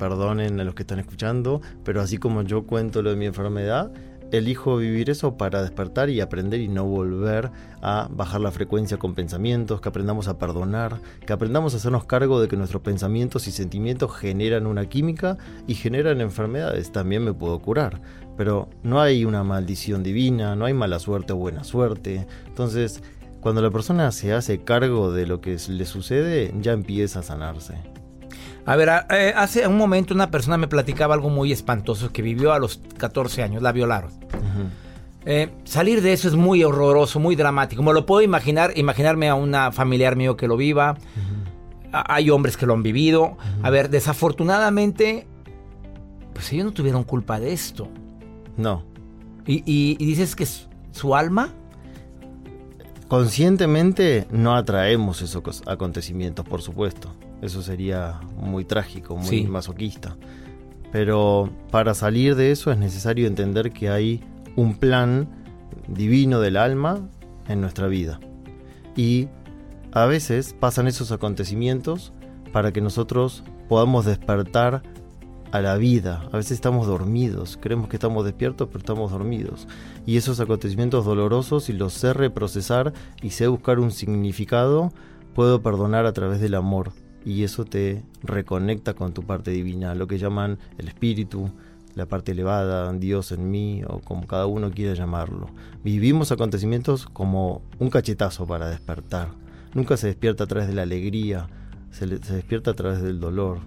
Perdonen 0.00 0.58
a 0.58 0.64
los 0.64 0.74
que 0.74 0.82
están 0.82 0.98
escuchando, 0.98 1.60
pero 1.84 2.00
así 2.00 2.18
como 2.18 2.42
yo 2.42 2.64
cuento 2.64 3.00
lo 3.00 3.10
de 3.10 3.16
mi 3.16 3.26
enfermedad, 3.26 3.92
elijo 4.32 4.76
vivir 4.76 5.10
eso 5.10 5.36
para 5.36 5.62
despertar 5.62 6.10
y 6.10 6.20
aprender 6.20 6.60
y 6.60 6.68
no 6.68 6.84
volver 6.84 7.50
a 7.82 8.08
bajar 8.10 8.40
la 8.40 8.50
frecuencia 8.50 8.98
con 8.98 9.14
pensamientos, 9.14 9.80
que 9.80 9.88
aprendamos 9.88 10.28
a 10.28 10.38
perdonar, 10.38 11.00
que 11.26 11.32
aprendamos 11.32 11.74
a 11.74 11.78
hacernos 11.78 12.04
cargo 12.04 12.40
de 12.40 12.48
que 12.48 12.56
nuestros 12.56 12.82
pensamientos 12.82 13.48
y 13.48 13.52
sentimientos 13.52 14.14
generan 14.16 14.66
una 14.66 14.88
química 14.88 15.38
y 15.66 15.74
generan 15.74 16.20
enfermedades. 16.20 16.92
También 16.92 17.24
me 17.24 17.32
puedo 17.32 17.58
curar, 17.60 18.00
pero 18.36 18.68
no 18.82 19.00
hay 19.00 19.24
una 19.24 19.44
maldición 19.44 20.02
divina, 20.02 20.56
no 20.56 20.64
hay 20.64 20.74
mala 20.74 20.98
suerte 20.98 21.32
o 21.32 21.36
buena 21.36 21.64
suerte. 21.64 22.26
Entonces, 22.46 23.02
cuando 23.40 23.62
la 23.62 23.70
persona 23.70 24.12
se 24.12 24.32
hace 24.32 24.62
cargo 24.62 25.12
de 25.12 25.26
lo 25.26 25.40
que 25.40 25.56
le 25.68 25.86
sucede, 25.86 26.52
ya 26.60 26.72
empieza 26.72 27.20
a 27.20 27.22
sanarse. 27.22 27.99
A 28.66 28.76
ver, 28.76 28.90
eh, 29.10 29.32
hace 29.36 29.66
un 29.66 29.76
momento 29.76 30.14
una 30.14 30.30
persona 30.30 30.56
me 30.56 30.68
platicaba 30.68 31.14
algo 31.14 31.30
muy 31.30 31.52
espantoso 31.52 32.12
que 32.12 32.22
vivió 32.22 32.52
a 32.52 32.58
los 32.58 32.80
14 32.98 33.42
años, 33.42 33.62
la 33.62 33.72
violaron. 33.72 34.10
Eh, 35.26 35.50
salir 35.64 36.00
de 36.02 36.12
eso 36.12 36.28
es 36.28 36.34
muy 36.34 36.64
horroroso, 36.64 37.20
muy 37.20 37.36
dramático. 37.36 37.80
Como 37.80 37.92
lo 37.92 38.06
puedo 38.06 38.22
imaginar, 38.22 38.72
imaginarme 38.76 39.28
a 39.28 39.34
una 39.34 39.72
familiar 39.72 40.16
mío 40.16 40.36
que 40.36 40.48
lo 40.48 40.56
viva. 40.56 40.96
Hay 41.92 42.30
hombres 42.30 42.56
que 42.56 42.66
lo 42.66 42.74
han 42.74 42.82
vivido. 42.82 43.36
A 43.62 43.70
ver, 43.70 43.90
desafortunadamente, 43.90 45.26
pues 46.32 46.52
ellos 46.52 46.66
no 46.66 46.72
tuvieron 46.72 47.04
culpa 47.04 47.40
de 47.40 47.52
esto. 47.52 47.88
No. 48.56 48.84
¿Y, 49.46 49.96
dices 49.96 50.36
que 50.36 50.46
su 50.92 51.14
alma? 51.14 51.48
Conscientemente 53.08 54.28
no 54.30 54.54
atraemos 54.54 55.20
esos 55.22 55.62
acontecimientos, 55.66 56.46
por 56.46 56.62
supuesto. 56.62 57.10
Eso 57.42 57.62
sería 57.62 58.20
muy 58.36 58.64
trágico, 58.64 59.16
muy 59.16 59.44
masoquista. 59.46 60.16
Pero 60.92 61.50
para 61.70 61.94
salir 61.94 62.34
de 62.34 62.50
eso 62.50 62.70
es 62.70 62.78
necesario 62.78 63.26
entender 63.26 63.72
que 63.72 63.90
hay 63.90 64.22
un 64.56 64.74
plan 64.74 65.28
divino 65.88 66.40
del 66.40 66.56
alma 66.56 67.00
en 67.48 67.60
nuestra 67.60 67.86
vida. 67.86 68.20
Y 68.96 69.28
a 69.92 70.06
veces 70.06 70.54
pasan 70.58 70.86
esos 70.86 71.12
acontecimientos 71.12 72.12
para 72.52 72.72
que 72.72 72.80
nosotros 72.80 73.44
podamos 73.68 74.04
despertar 74.04 74.82
a 75.52 75.60
la 75.60 75.76
vida. 75.76 76.28
A 76.32 76.36
veces 76.36 76.52
estamos 76.52 76.86
dormidos, 76.86 77.58
creemos 77.60 77.88
que 77.88 77.96
estamos 77.96 78.24
despiertos, 78.24 78.68
pero 78.68 78.80
estamos 78.80 79.10
dormidos. 79.10 79.66
Y 80.06 80.16
esos 80.16 80.40
acontecimientos 80.40 81.04
dolorosos, 81.04 81.64
si 81.64 81.72
los 81.72 81.92
sé 81.92 82.12
reprocesar 82.12 82.92
y 83.22 83.30
sé 83.30 83.46
buscar 83.46 83.78
un 83.78 83.90
significado, 83.90 84.92
puedo 85.34 85.62
perdonar 85.62 86.06
a 86.06 86.12
través 86.12 86.40
del 86.40 86.54
amor. 86.54 86.92
Y 87.24 87.44
eso 87.44 87.64
te 87.64 88.02
reconecta 88.22 88.94
con 88.94 89.12
tu 89.12 89.22
parte 89.22 89.50
divina, 89.50 89.94
lo 89.94 90.06
que 90.06 90.18
llaman 90.18 90.58
el 90.78 90.88
espíritu, 90.88 91.50
la 91.94 92.06
parte 92.06 92.32
elevada, 92.32 92.92
Dios 92.94 93.32
en 93.32 93.50
mí, 93.50 93.82
o 93.86 94.00
como 94.00 94.26
cada 94.26 94.46
uno 94.46 94.70
quiera 94.70 94.94
llamarlo. 94.94 95.48
Vivimos 95.84 96.32
acontecimientos 96.32 97.06
como 97.06 97.62
un 97.78 97.90
cachetazo 97.90 98.46
para 98.46 98.70
despertar. 98.70 99.28
Nunca 99.74 99.96
se 99.96 100.06
despierta 100.06 100.44
a 100.44 100.46
través 100.46 100.68
de 100.68 100.74
la 100.74 100.82
alegría, 100.82 101.48
se, 101.90 102.06
se 102.22 102.34
despierta 102.34 102.70
a 102.70 102.74
través 102.74 103.02
del 103.02 103.20
dolor, 103.20 103.58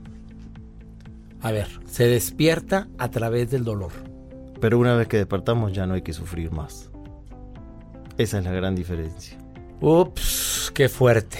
a 1.44 1.52
ver, 1.52 1.68
se 1.86 2.08
despierta 2.08 2.88
a 2.98 3.12
través 3.12 3.52
del 3.52 3.66
dolor. 3.66 3.92
Pero 4.62 4.80
una 4.80 4.96
vez 4.96 5.10
que 5.10 5.18
despertamos 5.18 5.74
ya 5.74 5.86
no 5.86 5.94
hay 5.94 6.02
que 6.02 6.14
sufrir 6.14 6.52
más. 6.52 6.90
Esa 8.18 8.38
es 8.38 8.46
la 8.46 8.54
gran 8.54 8.76
diferencia. 8.76 9.43
Ups, 9.86 10.72
qué 10.74 10.88
fuerte. 10.88 11.40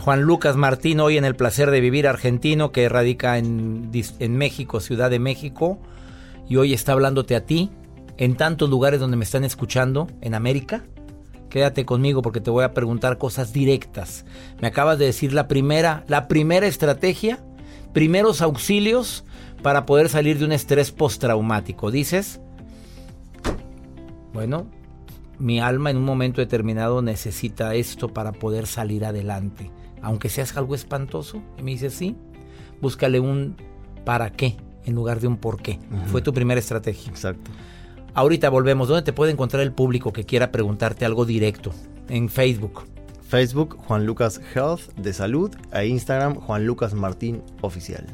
Juan 0.00 0.22
Lucas 0.22 0.56
Martín, 0.56 0.98
hoy 0.98 1.18
en 1.18 1.24
el 1.24 1.36
placer 1.36 1.70
de 1.70 1.80
vivir 1.80 2.08
argentino, 2.08 2.72
que 2.72 2.88
radica 2.88 3.38
en, 3.38 3.92
México, 4.30 4.80
Ciudad 4.80 5.08
de 5.08 5.20
México, 5.20 5.78
y 6.48 6.56
hoy 6.56 6.74
está 6.74 6.94
hablándote 6.94 7.36
a 7.36 7.46
ti, 7.46 7.70
en 8.16 8.36
tantos 8.36 8.68
lugares 8.70 8.98
donde 8.98 9.16
me 9.16 9.22
están 9.22 9.44
escuchando, 9.44 10.08
en 10.20 10.34
América. 10.34 10.82
Quédate 11.48 11.84
conmigo 11.84 12.22
porque 12.22 12.40
te 12.40 12.50
voy 12.50 12.64
a 12.64 12.74
preguntar 12.74 13.18
cosas 13.18 13.52
directas. 13.52 14.24
Me 14.60 14.66
acabas 14.66 14.98
de 14.98 15.04
decir 15.04 15.32
la 15.32 15.46
primera, 15.46 16.02
la 16.08 16.26
primera 16.26 16.66
estrategia, 16.66 17.38
primeros 17.92 18.42
auxilios 18.42 19.22
para 19.62 19.86
poder 19.86 20.08
salir 20.08 20.40
de 20.40 20.44
un 20.44 20.50
estrés 20.50 20.90
postraumático. 20.90 21.92
Dices, 21.92 22.40
bueno, 24.32 24.66
mi 25.38 25.60
alma 25.60 25.90
en 25.90 25.96
un 25.96 26.04
momento 26.04 26.40
determinado 26.40 27.02
necesita 27.02 27.74
esto 27.74 28.08
para 28.08 28.32
poder 28.32 28.66
salir 28.66 29.04
adelante. 29.04 29.70
Aunque 30.02 30.28
seas 30.28 30.56
algo 30.56 30.74
espantoso. 30.74 31.42
Y 31.58 31.62
me 31.62 31.72
dices, 31.72 31.94
sí, 31.94 32.16
búscale 32.80 33.20
un 33.20 33.56
para 34.04 34.30
qué 34.30 34.56
en 34.84 34.94
lugar 34.94 35.20
de 35.20 35.26
un 35.26 35.36
por 35.36 35.60
qué. 35.60 35.78
Fue 36.06 36.22
tu 36.22 36.32
primera 36.32 36.60
estrategia. 36.60 37.10
Exacto. 37.10 37.50
Ahorita 38.14 38.48
volvemos. 38.48 38.88
¿Dónde 38.88 39.02
te 39.02 39.12
puede 39.12 39.32
encontrar 39.32 39.62
el 39.62 39.72
público 39.72 40.12
que 40.12 40.24
quiera 40.24 40.52
preguntarte 40.52 41.04
algo 41.04 41.26
directo? 41.26 41.72
En 42.08 42.28
Facebook. 42.28 42.84
Facebook 43.28 43.76
Juan 43.86 44.06
Lucas 44.06 44.40
Health 44.54 44.92
de 44.96 45.12
Salud 45.12 45.50
e 45.72 45.86
Instagram 45.86 46.36
Juan 46.36 46.64
Lucas 46.64 46.94
Martín 46.94 47.42
Oficial. 47.60 48.06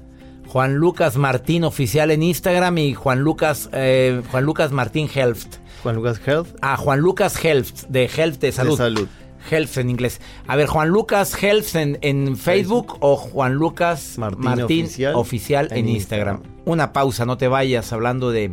Juan 0.46 0.74
Lucas 0.74 1.16
Martín 1.16 1.64
oficial 1.64 2.10
en 2.10 2.22
Instagram 2.22 2.78
y 2.78 2.94
Juan 2.94 3.20
Lucas 3.20 3.70
eh, 3.72 4.22
Juan 4.30 4.44
Lucas 4.44 4.72
Martín 4.72 5.08
Health. 5.12 5.56
Juan 5.82 5.96
Lucas 5.96 6.20
Health. 6.26 6.48
Ah, 6.60 6.76
Juan 6.76 7.00
Lucas 7.00 7.42
Health 7.42 7.86
de 7.88 8.04
Health 8.06 8.38
de 8.38 8.52
salud. 8.52 8.72
De 8.72 8.76
salud. 8.76 9.08
Health 9.50 9.76
en 9.78 9.90
inglés. 9.90 10.20
A 10.46 10.56
ver, 10.56 10.66
Juan 10.66 10.88
Lucas 10.88 11.42
Health 11.42 11.74
en, 11.74 12.36
Facebook, 12.36 12.96
o 13.00 13.16
Juan 13.16 13.54
Lucas 13.54 14.16
Martín, 14.18 14.88
oficial, 15.14 15.68
en, 15.72 15.88
Instagram. 15.88 16.42
Una 16.64 16.92
pausa, 16.92 17.26
no 17.26 17.36
te 17.36 17.48
vayas 17.48 17.92
hablando 17.92 18.30
de 18.30 18.52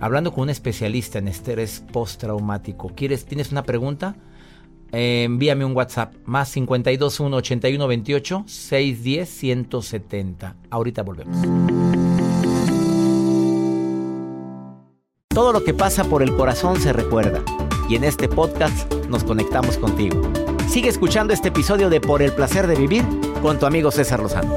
hablando 0.00 0.32
con 0.32 0.42
un 0.42 0.50
especialista 0.50 1.18
en 1.18 1.28
estrés 1.28 1.84
postraumático. 1.92 2.88
¿Quieres 2.94 3.26
tienes 3.26 3.52
una 3.52 3.62
pregunta? 3.62 4.16
Eh, 4.92 5.24
envíame 5.24 5.64
un 5.64 5.74
WhatsApp 5.76 6.14
más 6.24 6.52
521 6.52 7.36
81 7.36 7.86
28 7.86 8.44
610 8.46 9.28
170. 9.28 10.56
Ahorita 10.70 11.02
volvemos. 11.02 11.36
Todo 15.28 15.52
lo 15.52 15.64
que 15.64 15.74
pasa 15.74 16.04
por 16.04 16.22
el 16.22 16.34
corazón 16.34 16.80
se 16.80 16.92
recuerda 16.94 17.42
y 17.90 17.96
en 17.96 18.04
este 18.04 18.28
podcast 18.28 18.90
nos 19.10 19.22
conectamos 19.22 19.76
contigo. 19.76 20.22
Sigue 20.68 20.88
escuchando 20.88 21.32
este 21.32 21.48
episodio 21.48 21.90
de 21.90 22.00
Por 22.00 22.22
el 22.22 22.32
placer 22.32 22.66
de 22.66 22.74
vivir 22.74 23.04
con 23.42 23.58
tu 23.58 23.66
amigo 23.66 23.90
César 23.90 24.20
Lozano. 24.20 24.56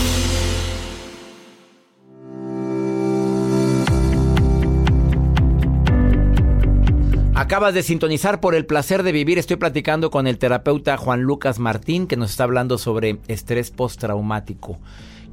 Acabas 7.41 7.73
de 7.73 7.81
sintonizar 7.81 8.39
por 8.39 8.53
el 8.53 8.67
placer 8.67 9.01
de 9.01 9.11
vivir. 9.11 9.39
Estoy 9.39 9.57
platicando 9.57 10.11
con 10.11 10.27
el 10.27 10.37
terapeuta 10.37 10.95
Juan 10.95 11.23
Lucas 11.23 11.57
Martín 11.57 12.05
que 12.05 12.15
nos 12.15 12.29
está 12.29 12.43
hablando 12.43 12.77
sobre 12.77 13.17
estrés 13.27 13.71
postraumático. 13.71 14.77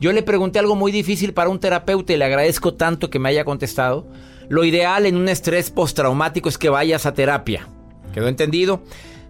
Yo 0.01 0.11
le 0.15 0.23
pregunté 0.23 0.59
algo 0.59 0.75
muy 0.75 0.91
difícil 0.91 1.35
para 1.35 1.51
un 1.51 1.61
terapeuta 1.61 2.15
y 2.15 2.17
le 2.17 2.25
agradezco 2.25 2.73
tanto 2.73 3.11
que 3.11 3.19
me 3.19 3.29
haya 3.29 3.45
contestado. 3.45 4.07
Lo 4.49 4.65
ideal 4.65 5.05
en 5.05 5.19
un 5.19 5.29
estrés 5.29 5.71
postraumático 5.71 6.49
es 6.49 6.57
que 6.57 6.71
vayas 6.71 7.05
a 7.05 7.13
terapia. 7.13 7.69
¿Quedó 8.15 8.29
entendido? 8.29 8.81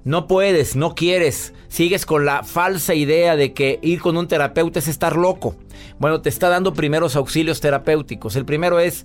No 0.05 0.29
puedes, 0.29 0.77
no 0.77 0.95
quieres, 0.95 1.55
sigues 1.67 2.07
con 2.07 2.27
la 2.27 2.45
falsa 2.45 2.95
idea 2.95 3.35
de 3.35 3.55
que 3.55 3.81
ir 3.83 4.01
con 4.01 4.17
un 4.17 4.29
terapeuta 4.29 4.79
es 4.79 4.87
estar 4.87 5.17
loco. 5.17 5.57
Bueno, 5.99 6.21
te 6.21 6.29
está 6.29 6.49
dando 6.49 6.75
primeros 6.75 7.17
auxilios 7.17 7.61
terapéuticos. 7.61 8.37
El 8.37 8.45
primero 8.45 8.79
es, 8.79 9.05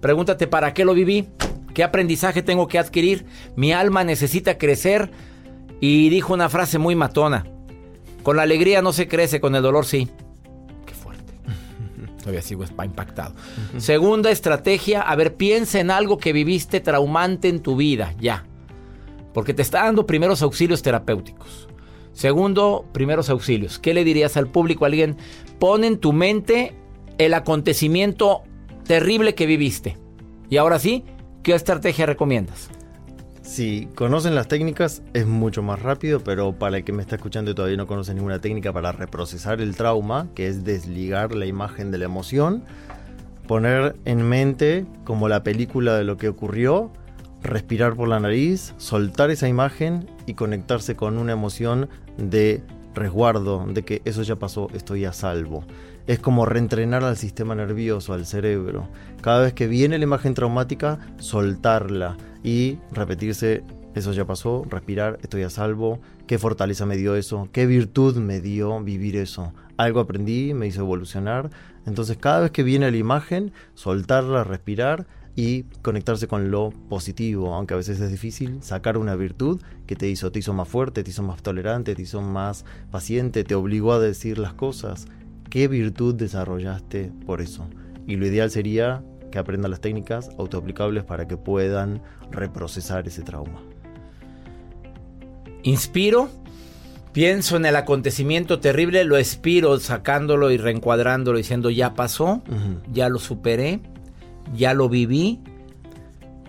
pregúntate, 0.00 0.46
¿para 0.46 0.72
qué 0.72 0.86
lo 0.86 0.94
viví? 0.94 1.28
¿Qué 1.74 1.82
aprendizaje 1.84 2.42
tengo 2.42 2.68
que 2.68 2.78
adquirir? 2.78 3.26
Mi 3.56 3.72
alma 3.72 4.04
necesita 4.04 4.58
crecer. 4.58 5.10
Y 5.80 6.10
dijo 6.10 6.34
una 6.34 6.48
frase 6.48 6.78
muy 6.78 6.94
matona. 6.94 7.44
Con 8.22 8.36
la 8.36 8.42
alegría 8.42 8.82
no 8.82 8.92
se 8.92 9.08
crece, 9.08 9.40
con 9.40 9.54
el 9.56 9.62
dolor 9.62 9.84
sí. 9.84 10.08
Qué 10.86 10.94
fuerte. 10.94 11.32
Todavía 12.18 12.42
sigo 12.42 12.64
impactado. 12.84 13.34
Segunda 13.78 14.30
estrategia, 14.30 15.02
a 15.02 15.16
ver, 15.16 15.34
piensa 15.34 15.80
en 15.80 15.90
algo 15.90 16.18
que 16.18 16.32
viviste 16.32 16.80
traumante 16.80 17.48
en 17.48 17.60
tu 17.60 17.74
vida, 17.74 18.14
ya. 18.20 18.44
Porque 19.34 19.54
te 19.54 19.62
está 19.62 19.84
dando 19.84 20.06
primeros 20.06 20.42
auxilios 20.42 20.82
terapéuticos. 20.82 21.68
Segundo, 22.12 22.84
primeros 22.92 23.30
auxilios. 23.30 23.78
¿Qué 23.78 23.94
le 23.94 24.04
dirías 24.04 24.36
al 24.36 24.46
público? 24.48 24.84
alguien, 24.84 25.16
pon 25.58 25.82
en 25.82 25.98
tu 25.98 26.12
mente 26.12 26.76
el 27.18 27.34
acontecimiento 27.34 28.42
terrible 28.84 29.34
que 29.34 29.46
viviste. 29.46 29.96
Y 30.50 30.58
ahora 30.58 30.78
sí, 30.78 31.04
¿Qué 31.42 31.54
estrategia 31.56 32.06
recomiendas? 32.06 32.70
Si 33.42 33.88
conocen 33.96 34.36
las 34.36 34.46
técnicas 34.46 35.02
es 35.12 35.26
mucho 35.26 35.60
más 35.60 35.82
rápido, 35.82 36.20
pero 36.20 36.52
para 36.52 36.76
el 36.76 36.84
que 36.84 36.92
me 36.92 37.02
está 37.02 37.16
escuchando 37.16 37.50
y 37.50 37.54
todavía 37.54 37.76
no 37.76 37.88
conoce 37.88 38.14
ninguna 38.14 38.38
técnica 38.38 38.72
para 38.72 38.92
reprocesar 38.92 39.60
el 39.60 39.74
trauma, 39.74 40.28
que 40.36 40.46
es 40.46 40.62
desligar 40.62 41.34
la 41.34 41.46
imagen 41.46 41.90
de 41.90 41.98
la 41.98 42.04
emoción, 42.04 42.62
poner 43.48 43.96
en 44.04 44.22
mente 44.22 44.86
como 45.02 45.28
la 45.28 45.42
película 45.42 45.96
de 45.96 46.04
lo 46.04 46.16
que 46.16 46.28
ocurrió, 46.28 46.92
respirar 47.42 47.96
por 47.96 48.06
la 48.06 48.20
nariz, 48.20 48.72
soltar 48.76 49.32
esa 49.32 49.48
imagen 49.48 50.08
y 50.26 50.34
conectarse 50.34 50.94
con 50.94 51.18
una 51.18 51.32
emoción 51.32 51.88
de 52.18 52.62
resguardo, 52.94 53.64
de 53.66 53.82
que 53.84 54.02
eso 54.04 54.22
ya 54.22 54.36
pasó, 54.36 54.68
estoy 54.74 55.04
a 55.04 55.12
salvo 55.12 55.64
es 56.06 56.18
como 56.18 56.46
reentrenar 56.46 57.04
al 57.04 57.16
sistema 57.16 57.54
nervioso, 57.54 58.12
al 58.12 58.26
cerebro. 58.26 58.88
Cada 59.20 59.42
vez 59.42 59.52
que 59.52 59.66
viene 59.66 59.98
la 59.98 60.04
imagen 60.04 60.34
traumática, 60.34 60.98
soltarla 61.18 62.16
y 62.42 62.78
repetirse, 62.90 63.62
eso 63.94 64.12
ya 64.12 64.24
pasó, 64.24 64.64
respirar, 64.68 65.18
estoy 65.22 65.42
a 65.42 65.50
salvo, 65.50 66.00
qué 66.26 66.38
fortaleza 66.38 66.86
me 66.86 66.96
dio 66.96 67.14
eso, 67.14 67.48
qué 67.52 67.66
virtud 67.66 68.16
me 68.16 68.40
dio 68.40 68.80
vivir 68.82 69.16
eso. 69.16 69.52
Algo 69.76 70.00
aprendí, 70.00 70.54
me 70.54 70.66
hizo 70.66 70.80
evolucionar. 70.80 71.50
Entonces 71.86 72.16
cada 72.16 72.40
vez 72.40 72.50
que 72.50 72.62
viene 72.62 72.90
la 72.90 72.96
imagen, 72.96 73.52
soltarla, 73.74 74.44
respirar 74.44 75.06
y 75.34 75.62
conectarse 75.80 76.28
con 76.28 76.50
lo 76.50 76.70
positivo, 76.70 77.54
aunque 77.54 77.74
a 77.74 77.78
veces 77.78 78.00
es 78.00 78.10
difícil, 78.10 78.62
sacar 78.62 78.98
una 78.98 79.16
virtud 79.16 79.60
que 79.86 79.96
te 79.96 80.08
hizo, 80.08 80.30
te 80.30 80.40
hizo 80.40 80.52
más 80.52 80.68
fuerte, 80.68 81.02
te 81.02 81.10
hizo 81.10 81.22
más 81.22 81.42
tolerante, 81.42 81.94
te 81.94 82.02
hizo 82.02 82.20
más 82.20 82.64
paciente, 82.90 83.44
te 83.44 83.54
obligó 83.54 83.92
a 83.92 83.98
decir 84.00 84.38
las 84.38 84.52
cosas. 84.52 85.06
¿Qué 85.48 85.68
virtud 85.68 86.14
desarrollaste 86.14 87.12
por 87.26 87.40
eso? 87.40 87.66
Y 88.06 88.16
lo 88.16 88.26
ideal 88.26 88.50
sería 88.50 89.02
que 89.30 89.38
aprendan 89.38 89.70
las 89.70 89.80
técnicas 89.80 90.30
autoaplicables 90.38 91.04
para 91.04 91.26
que 91.26 91.36
puedan 91.36 92.02
reprocesar 92.30 93.06
ese 93.08 93.22
trauma. 93.22 93.62
Inspiro, 95.62 96.28
pienso 97.12 97.56
en 97.56 97.64
el 97.64 97.76
acontecimiento 97.76 98.60
terrible, 98.60 99.04
lo 99.04 99.16
expiro 99.16 99.78
sacándolo 99.78 100.50
y 100.50 100.58
reencuadrándolo 100.58 101.38
diciendo 101.38 101.70
ya 101.70 101.94
pasó, 101.94 102.42
ya 102.92 103.08
lo 103.08 103.18
superé, 103.18 103.80
ya 104.54 104.74
lo 104.74 104.88
viví. 104.88 105.40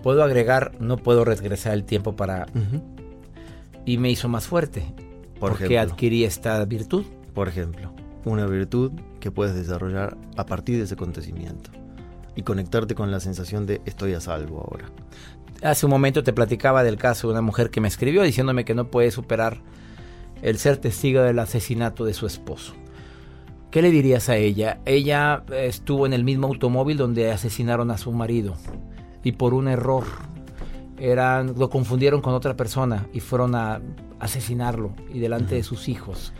Puedo 0.02 0.22
agregar, 0.22 0.72
no 0.80 0.96
puedo 0.96 1.24
regresar 1.24 1.72
el 1.74 1.84
tiempo 1.84 2.14
para... 2.14 2.46
Y 3.86 3.98
me 3.98 4.10
hizo 4.10 4.28
más 4.28 4.46
fuerte. 4.46 4.82
Por 5.38 5.52
porque 5.52 5.78
adquirí 5.78 6.24
esta 6.24 6.64
virtud. 6.64 7.04
Por 7.34 7.48
ejemplo, 7.48 7.92
una 8.24 8.46
virtud 8.46 8.92
que 9.20 9.30
puedes 9.30 9.54
desarrollar 9.54 10.16
a 10.36 10.46
partir 10.46 10.78
de 10.78 10.84
ese 10.84 10.94
acontecimiento 10.94 11.70
y 12.36 12.42
conectarte 12.42 12.94
con 12.94 13.10
la 13.10 13.20
sensación 13.20 13.66
de 13.66 13.80
estoy 13.84 14.14
a 14.14 14.20
salvo 14.20 14.60
ahora. 14.60 14.90
Hace 15.62 15.86
un 15.86 15.90
momento 15.90 16.22
te 16.22 16.32
platicaba 16.32 16.82
del 16.82 16.96
caso 16.96 17.28
de 17.28 17.32
una 17.32 17.42
mujer 17.42 17.70
que 17.70 17.80
me 17.80 17.88
escribió 17.88 18.22
diciéndome 18.22 18.64
que 18.64 18.74
no 18.74 18.90
puede 18.90 19.10
superar 19.10 19.60
el 20.42 20.58
ser 20.58 20.76
testigo 20.76 21.22
del 21.22 21.38
asesinato 21.38 22.04
de 22.04 22.12
su 22.12 22.26
esposo. 22.26 22.74
¿Qué 23.74 23.82
le 23.82 23.90
dirías 23.90 24.28
a 24.28 24.36
ella? 24.36 24.78
Ella 24.84 25.42
estuvo 25.52 26.06
en 26.06 26.12
el 26.12 26.22
mismo 26.22 26.46
automóvil 26.46 26.96
donde 26.96 27.32
asesinaron 27.32 27.90
a 27.90 27.98
su 27.98 28.12
marido 28.12 28.54
y 29.24 29.32
por 29.32 29.52
un 29.52 29.66
error 29.66 30.04
eran, 30.96 31.56
lo 31.58 31.70
confundieron 31.70 32.20
con 32.20 32.34
otra 32.34 32.56
persona 32.56 33.08
y 33.12 33.18
fueron 33.18 33.56
a 33.56 33.80
asesinarlo 34.20 34.94
y 35.12 35.18
delante 35.18 35.56
de 35.56 35.64
sus 35.64 35.88
hijos. 35.88 36.32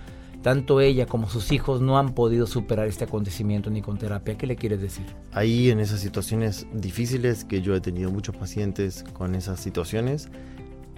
Tanto 0.43 0.81
ella 0.81 1.07
como 1.07 1.29
sus 1.29 1.51
hijos 1.51 1.81
no 1.81 1.99
han 1.99 2.15
podido 2.15 2.47
superar 2.47 2.87
este 2.87 3.03
acontecimiento 3.03 3.69
ni 3.69 3.83
con 3.83 3.99
terapia. 3.99 4.39
¿Qué 4.39 4.47
le 4.47 4.55
quieres 4.55 4.81
decir? 4.81 5.07
Ahí 5.33 5.71
en 5.71 5.81
esas 5.81 5.99
situaciones 5.99 6.69
difíciles, 6.73 7.45
que 7.45 7.63
yo 7.63 7.75
he 7.75 7.81
tenido 7.81 8.13
muchos 8.13 8.37
pacientes 8.37 9.05
con 9.13 9.35
esas 9.35 9.59
situaciones, 9.59 10.29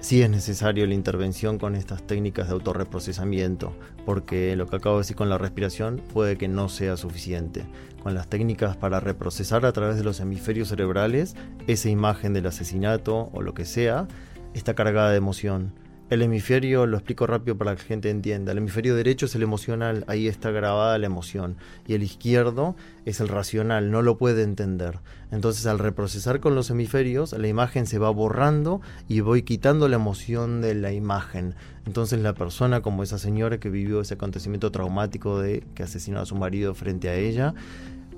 sí 0.01 0.23
es 0.23 0.31
necesario 0.31 0.87
la 0.87 0.95
intervención 0.95 1.59
con 1.59 1.75
estas 1.75 2.07
técnicas 2.07 2.49
de 2.49 2.55
autorreprocesamiento, 2.55 3.73
porque 4.05 4.55
lo 4.57 4.67
que 4.67 4.77
acabo 4.77 4.97
de 4.97 5.01
decir 5.03 5.17
con 5.17 5.29
la 5.29 5.39
respiración 5.39 6.01
puede 6.13 6.37
que 6.37 6.49
no 6.49 6.69
sea 6.69 6.97
suficiente. 6.97 7.65
Con 8.03 8.15
las 8.15 8.29
técnicas 8.29 8.77
para 8.77 9.01
reprocesar 9.01 9.67
a 9.67 9.73
través 9.73 9.97
de 9.97 10.05
los 10.05 10.21
hemisferios 10.21 10.69
cerebrales, 10.69 11.35
esa 11.67 11.89
imagen 11.89 12.33
del 12.33 12.47
asesinato 12.47 13.31
o 13.33 13.43
lo 13.43 13.55
que 13.55 13.65
sea, 13.65 14.07
está 14.55 14.75
cargada 14.75 15.11
de 15.11 15.19
emoción 15.19 15.73
el 16.09 16.23
hemisferio, 16.23 16.87
lo 16.87 16.99
explico 16.99 17.27
rápido 17.27 17.59
para 17.59 17.75
que 17.75 17.83
la 17.83 17.89
gente 17.89 18.11
entienda, 18.11 18.53
el 18.53 18.59
hemisferio 18.59 18.95
derecho 18.95 19.27
es 19.27 19.35
el 19.35 19.43
emocional, 19.43 20.05
ahí 20.07 20.29
está 20.29 20.53
grabada 20.53 20.99
la 20.99 21.07
emoción, 21.07 21.57
y 21.87 21.95
el 21.95 22.05
izquierdo 22.05 22.77
es 23.05 23.21
el 23.21 23.27
racional, 23.27 23.91
no 23.91 24.03
lo 24.03 24.17
puede 24.17 24.45
entender. 24.45 25.01
Entonces 25.33 25.67
al 25.67 25.81
reprocesar 25.81 26.39
con 26.39 26.55
los 26.55 26.71
hemisferios, 26.71 27.33
la 27.33 27.49
imagen 27.49 27.87
se 27.87 27.99
va 27.99 28.11
borrando 28.11 28.81
y 29.09 29.21
voy 29.21 29.43
quitando 29.43 29.89
la 29.89 29.97
emoción 29.97 30.61
de 30.61 30.77
la 30.77 30.93
imagen. 30.93 31.55
Entonces 31.87 32.21
la 32.21 32.35
persona 32.35 32.83
como 32.83 33.03
esa 33.03 33.19
señora 33.19 33.59
que 33.59 33.69
vivió 33.69 34.01
ese 34.01 34.15
acontecimiento 34.15 34.71
traumático 34.71 35.41
de 35.41 35.65
que 35.75 35.83
asesinó 35.83 36.21
a 36.21 36.27
su 36.27 36.37
marido 36.37 36.75
frente 36.77 37.09
a 37.09 37.17
ella, 37.17 37.55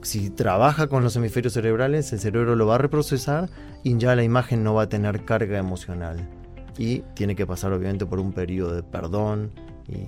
si 0.02 0.28
trabaja 0.28 0.88
con 0.88 1.02
los 1.02 1.16
hemisferios 1.16 1.54
cerebrales, 1.54 2.12
el 2.12 2.20
cerebro 2.20 2.54
lo 2.54 2.66
va 2.66 2.74
a 2.74 2.78
reprocesar 2.78 3.48
y 3.82 3.96
ya 3.96 4.14
la 4.14 4.24
imagen 4.24 4.62
no 4.62 4.74
va 4.74 4.82
a 4.82 4.88
tener 4.90 5.24
carga 5.24 5.58
emocional 5.58 6.37
y 6.78 7.00
tiene 7.14 7.34
que 7.34 7.46
pasar 7.46 7.72
obviamente 7.72 8.06
por 8.06 8.20
un 8.20 8.32
periodo 8.32 8.74
de 8.74 8.82
perdón 8.82 9.50
y 9.88 10.06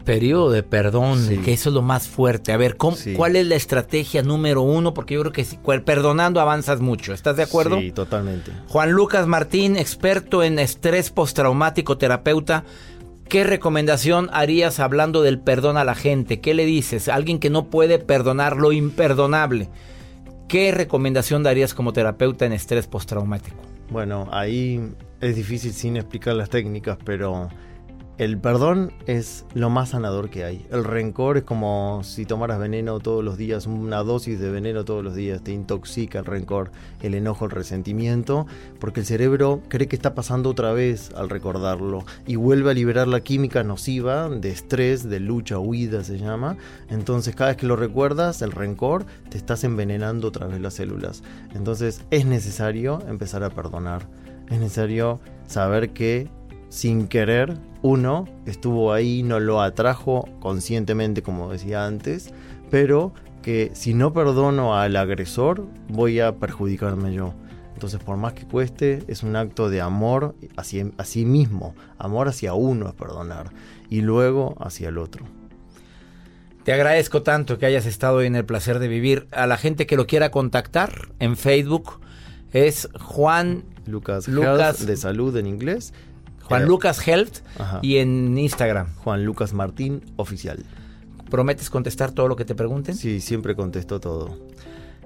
periodo 0.00 0.50
de 0.50 0.62
perdón, 0.62 1.28
que 1.44 1.52
eso 1.52 1.68
es 1.68 1.74
lo 1.74 1.82
más 1.82 2.08
fuerte. 2.08 2.52
A 2.52 2.56
ver, 2.56 2.76
¿cuál 2.76 3.36
es 3.36 3.46
la 3.46 3.54
estrategia 3.54 4.22
número 4.22 4.62
uno? 4.62 4.94
Porque 4.94 5.14
yo 5.14 5.20
creo 5.20 5.32
que 5.32 5.44
perdonando 5.80 6.40
avanzas 6.40 6.80
mucho. 6.80 7.12
¿Estás 7.12 7.36
de 7.36 7.44
acuerdo? 7.44 7.78
Sí, 7.78 7.92
totalmente. 7.92 8.52
Juan 8.68 8.90
Lucas 8.92 9.26
Martín, 9.26 9.76
experto 9.76 10.42
en 10.42 10.58
estrés 10.58 11.10
postraumático, 11.10 11.98
terapeuta. 11.98 12.64
¿Qué 13.28 13.44
recomendación 13.44 14.28
harías 14.32 14.80
hablando 14.80 15.22
del 15.22 15.38
perdón 15.38 15.76
a 15.76 15.84
la 15.84 15.94
gente? 15.94 16.40
¿Qué 16.40 16.54
le 16.54 16.64
dices? 16.64 17.08
alguien 17.08 17.38
que 17.38 17.50
no 17.50 17.66
puede 17.66 17.98
perdonar 17.98 18.56
lo 18.56 18.72
imperdonable. 18.72 19.68
¿Qué 20.48 20.72
recomendación 20.72 21.44
darías 21.44 21.74
como 21.74 21.92
terapeuta 21.92 22.44
en 22.44 22.52
estrés 22.52 22.88
postraumático? 22.88 23.69
Bueno, 23.90 24.28
ahí 24.30 24.94
es 25.20 25.34
difícil 25.34 25.72
sin 25.72 25.96
explicar 25.96 26.34
las 26.34 26.48
técnicas, 26.48 26.96
pero 27.04 27.48
el 28.20 28.36
perdón 28.36 28.92
es 29.06 29.46
lo 29.54 29.70
más 29.70 29.88
sanador 29.88 30.28
que 30.28 30.44
hay. 30.44 30.66
El 30.70 30.84
rencor 30.84 31.38
es 31.38 31.44
como 31.44 32.02
si 32.04 32.26
tomaras 32.26 32.58
veneno 32.58 33.00
todos 33.00 33.24
los 33.24 33.38
días, 33.38 33.66
una 33.66 34.02
dosis 34.02 34.38
de 34.38 34.50
veneno 34.50 34.84
todos 34.84 35.02
los 35.02 35.14
días, 35.14 35.42
te 35.42 35.52
intoxica 35.52 36.18
el 36.18 36.26
rencor, 36.26 36.70
el 37.00 37.14
enojo, 37.14 37.46
el 37.46 37.50
resentimiento, 37.50 38.46
porque 38.78 39.00
el 39.00 39.06
cerebro 39.06 39.62
cree 39.68 39.88
que 39.88 39.96
está 39.96 40.14
pasando 40.14 40.50
otra 40.50 40.74
vez 40.74 41.10
al 41.16 41.30
recordarlo 41.30 42.04
y 42.26 42.36
vuelve 42.36 42.70
a 42.70 42.74
liberar 42.74 43.08
la 43.08 43.20
química 43.20 43.64
nociva 43.64 44.28
de 44.28 44.50
estrés, 44.50 45.08
de 45.08 45.18
lucha, 45.18 45.58
huida 45.58 46.04
se 46.04 46.18
llama. 46.18 46.58
Entonces 46.90 47.34
cada 47.34 47.52
vez 47.52 47.56
que 47.56 47.66
lo 47.66 47.76
recuerdas, 47.76 48.42
el 48.42 48.52
rencor, 48.52 49.06
te 49.30 49.38
estás 49.38 49.64
envenenando 49.64 50.28
otra 50.28 50.46
vez 50.46 50.60
las 50.60 50.74
células. 50.74 51.22
Entonces 51.54 52.04
es 52.10 52.26
necesario 52.26 53.00
empezar 53.08 53.42
a 53.44 53.48
perdonar 53.48 54.06
es 54.50 54.58
necesario 54.58 55.20
saber 55.46 55.90
que 55.90 56.28
sin 56.70 57.08
querer 57.08 57.58
uno 57.82 58.26
estuvo 58.46 58.92
ahí, 58.94 59.22
no 59.22 59.40
lo 59.40 59.60
atrajo 59.60 60.26
conscientemente 60.40 61.22
como 61.22 61.52
decía 61.52 61.84
antes, 61.84 62.32
pero 62.70 63.12
que 63.42 63.70
si 63.74 63.92
no 63.92 64.12
perdono 64.12 64.78
al 64.78 64.96
agresor 64.96 65.66
voy 65.88 66.20
a 66.20 66.36
perjudicarme 66.36 67.12
yo. 67.12 67.34
Entonces 67.74 68.00
por 68.00 68.16
más 68.16 68.34
que 68.34 68.46
cueste 68.46 69.02
es 69.08 69.22
un 69.22 69.36
acto 69.36 69.68
de 69.68 69.80
amor 69.80 70.34
hacia, 70.56 70.86
a 70.96 71.04
sí 71.04 71.24
mismo, 71.24 71.74
amor 71.98 72.28
hacia 72.28 72.54
uno 72.54 72.88
es 72.88 72.94
perdonar 72.94 73.50
y 73.88 74.02
luego 74.02 74.56
hacia 74.60 74.88
el 74.88 74.98
otro. 74.98 75.26
Te 76.64 76.74
agradezco 76.74 77.22
tanto 77.22 77.58
que 77.58 77.66
hayas 77.66 77.86
estado 77.86 78.18
hoy 78.18 78.26
en 78.26 78.36
el 78.36 78.44
placer 78.44 78.78
de 78.78 78.86
vivir. 78.86 79.26
A 79.32 79.46
la 79.46 79.56
gente 79.56 79.86
que 79.86 79.96
lo 79.96 80.06
quiera 80.06 80.30
contactar 80.30 81.08
en 81.18 81.36
Facebook 81.36 82.00
es 82.52 82.88
Juan 83.00 83.64
Lucas, 83.86 84.28
Lucas 84.28 84.86
de 84.86 84.96
salud 84.96 85.34
en 85.36 85.46
inglés. 85.46 85.94
Juan 86.50 86.66
Lucas 86.66 87.06
Health 87.06 87.38
y 87.82 87.98
en 87.98 88.36
Instagram. 88.36 88.88
Juan 88.96 89.24
Lucas 89.24 89.52
Martín 89.52 90.02
Oficial. 90.16 90.64
¿Prometes 91.30 91.70
contestar 91.70 92.10
todo 92.10 92.28
lo 92.28 92.36
que 92.36 92.44
te 92.44 92.54
pregunten? 92.54 92.96
Sí, 92.96 93.20
siempre 93.20 93.54
contesto 93.54 94.00
todo. 94.00 94.36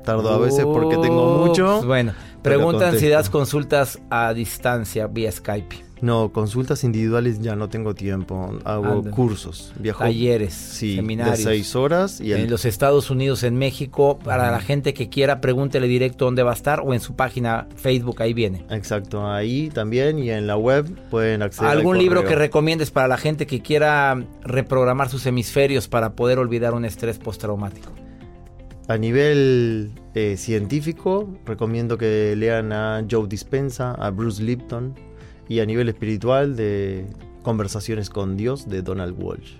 Tardo 0.04 0.30
a 0.30 0.38
veces 0.38 0.64
porque 0.64 0.96
tengo 0.96 1.46
mucho. 1.46 1.83
Bueno, 1.83 2.12
preguntan 2.42 2.98
si 2.98 3.09
das 3.09 3.30
consultas 3.30 4.00
a 4.11 4.33
distancia 4.35 5.07
vía 5.07 5.30
Skype. 5.30 5.85
No, 6.00 6.33
consultas 6.33 6.85
individuales 6.85 7.40
ya 7.40 7.57
no 7.57 7.68
tengo 7.68 7.94
tiempo. 7.94 8.59
Hago 8.64 9.02
cursos, 9.11 9.72
viajo. 9.78 10.00
Talleres, 10.00 10.52
seminarios. 10.52 11.38
De 11.38 11.44
seis 11.44 11.74
horas. 11.76 12.20
Y 12.20 12.33
en... 12.33 12.50
los 12.50 12.64
Estados 12.64 13.11
Unidos, 13.11 13.42
en 13.42 13.57
México. 13.57 14.18
Para 14.22 14.50
la 14.50 14.61
gente 14.61 14.92
que 14.92 15.09
quiera, 15.09 15.40
pregúntele 15.40 15.87
directo 15.87 16.26
dónde 16.26 16.42
va 16.42 16.50
a 16.50 16.54
estar 16.54 16.80
o 16.80 16.92
en 16.94 17.00
su 17.00 17.14
página 17.14 17.68
Facebook, 17.76 18.20
ahí 18.22 18.35
viene. 18.35 18.64
Exacto, 18.70 19.26
ahí 19.26 19.70
también 19.70 20.18
y 20.18 20.30
en 20.30 20.46
la 20.46 20.57
web 20.57 20.87
pueden 21.11 21.42
acceder. 21.42 21.70
¿Algún 21.70 21.98
libro 21.98 22.24
que 22.24 22.35
recomiendes 22.35 22.90
para 22.90 23.09
la 23.09 23.16
gente 23.16 23.46
que 23.46 23.62
quiera 23.62 24.22
reprogramar 24.42 25.09
sus 25.09 25.24
hemisferios 25.26 25.88
para 25.88 26.14
poder 26.14 26.38
olvidar 26.38 26.74
un 26.74 26.85
estrés 26.85 27.18
postraumático? 27.18 27.92
A 28.87 28.98
nivel 28.98 29.92
eh, 30.14 30.37
científico, 30.37 31.30
recomiendo 31.46 31.96
que 31.96 32.35
lean 32.37 32.72
a 32.72 33.02
Joe 33.11 33.26
Dispensa, 33.26 33.92
a 33.92 34.11
Bruce 34.11 34.42
Lipton 34.42 34.94
y 35.48 35.61
a 35.61 35.66
nivel 35.66 35.88
espiritual 35.88 36.57
de 36.57 37.07
Conversaciones 37.42 38.09
con 38.09 38.37
Dios 38.37 38.68
de 38.68 38.83
Donald 38.83 39.14
Walsh. 39.18 39.52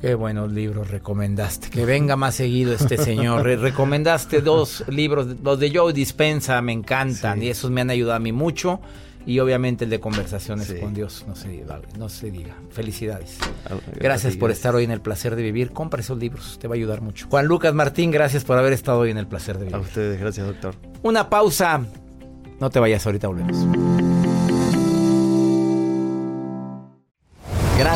Qué 0.00 0.14
buenos 0.14 0.52
libros 0.52 0.90
recomendaste. 0.90 1.70
Que 1.70 1.84
venga 1.84 2.14
más 2.14 2.36
seguido 2.36 2.72
este 2.72 2.96
señor. 2.98 3.44
recomendaste 3.44 4.42
dos 4.42 4.84
libros, 4.88 5.26
los 5.42 5.58
de 5.58 5.72
Joe 5.74 5.92
Dispensa, 5.92 6.60
me 6.62 6.72
encantan 6.72 7.42
y 7.42 7.48
esos 7.48 7.70
me 7.70 7.80
han 7.80 7.90
ayudado 7.90 8.16
a 8.16 8.20
mí 8.20 8.32
mucho. 8.32 8.80
Y 9.26 9.40
obviamente 9.40 9.84
el 9.84 9.90
de 9.90 10.00
Conversaciones 10.00 10.72
con 10.80 10.94
Dios, 10.94 11.24
no 11.28 11.36
se, 11.36 11.48
diga, 11.48 11.80
no 11.98 12.08
se 12.08 12.30
diga. 12.30 12.54
Felicidades. 12.70 13.36
Ah, 13.68 13.74
gracias 13.94 14.36
por 14.36 14.50
estar 14.50 14.74
hoy 14.74 14.84
en 14.84 14.90
el 14.90 15.02
placer 15.02 15.36
de 15.36 15.42
vivir. 15.42 15.72
Compra 15.72 16.00
esos 16.00 16.18
libros, 16.18 16.58
te 16.58 16.66
va 16.66 16.76
a 16.76 16.76
ayudar 16.76 17.02
mucho. 17.02 17.26
Juan 17.28 17.46
Lucas 17.46 17.74
Martín, 17.74 18.10
gracias 18.10 18.44
por 18.44 18.56
haber 18.56 18.72
estado 18.72 19.00
hoy 19.00 19.10
en 19.10 19.18
el 19.18 19.26
placer 19.26 19.58
de 19.58 19.64
vivir. 19.64 19.74
A 19.74 19.80
ustedes, 19.80 20.18
gracias 20.18 20.46
doctor. 20.46 20.76
Una 21.02 21.28
pausa. 21.28 21.84
No 22.58 22.70
te 22.70 22.78
vayas, 22.78 23.04
ahorita 23.04 23.28
volvemos. 23.28 23.97